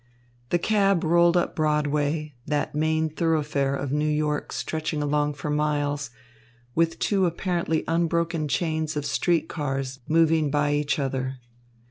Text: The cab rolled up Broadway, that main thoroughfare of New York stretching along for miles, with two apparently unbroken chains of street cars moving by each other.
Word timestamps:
The 0.49 0.57
cab 0.57 1.03
rolled 1.03 1.37
up 1.37 1.55
Broadway, 1.55 2.33
that 2.47 2.73
main 2.73 3.07
thoroughfare 3.07 3.75
of 3.75 3.91
New 3.91 4.09
York 4.09 4.51
stretching 4.51 5.03
along 5.03 5.35
for 5.35 5.51
miles, 5.51 6.09
with 6.73 6.97
two 6.97 7.27
apparently 7.27 7.83
unbroken 7.87 8.47
chains 8.47 8.97
of 8.97 9.05
street 9.05 9.47
cars 9.47 9.99
moving 10.07 10.49
by 10.49 10.73
each 10.73 10.97
other. 10.97 11.37